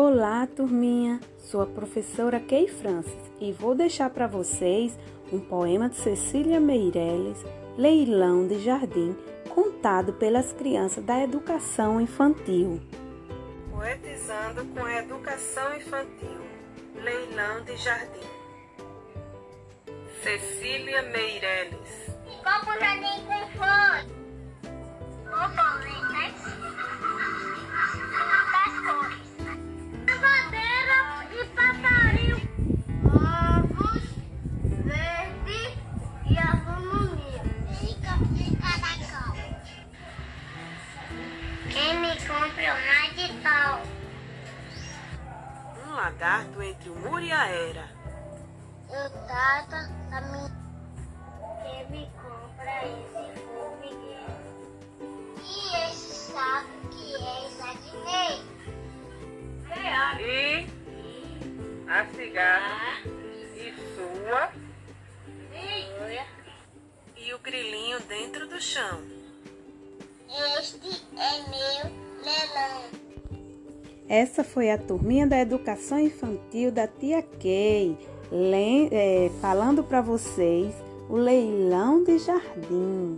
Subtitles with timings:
[0.00, 1.18] Olá, turminha!
[1.38, 4.96] Sou a professora Kay Francis e vou deixar para vocês
[5.32, 7.44] um poema de Cecília Meirelles,
[7.76, 9.16] Leilão de Jardim,
[9.52, 12.80] contado pelas crianças da educação infantil.
[13.72, 16.42] Poetizando com a educação infantil,
[16.94, 18.28] Leilão de Jardim.
[20.22, 22.12] Cecília Meirelles.
[22.44, 24.07] Como jardim com flores.
[36.30, 36.38] E
[36.80, 37.40] ninho.
[37.78, 39.34] Fica, fica da cal.
[41.70, 43.82] Quem me compra uma de tal.
[45.86, 47.88] Um lagarto entre o muro e a era.
[48.90, 50.58] Eu trata da minha.
[51.62, 54.38] Quem me compra esse formigueiro?
[55.44, 55.50] E
[55.88, 58.58] esse saco que é jardineiro?
[59.76, 60.68] E
[61.88, 63.00] a cigarra
[63.54, 64.67] e sua
[68.00, 69.00] dentro do chão.
[70.58, 71.92] Este é meu
[72.24, 72.82] melão.
[74.08, 77.96] Essa foi a turminha da educação infantil da tia Kay,
[78.90, 80.74] é, falando para vocês
[81.08, 83.16] o leilão de jardim.